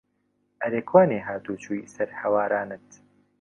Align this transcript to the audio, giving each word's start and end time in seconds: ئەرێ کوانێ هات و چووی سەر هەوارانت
ئەرێ 0.61 0.81
کوانێ 0.89 1.19
هات 1.27 1.45
و 1.47 1.59
چووی 1.63 1.89
سەر 1.93 2.09
هەوارانت 2.19 2.87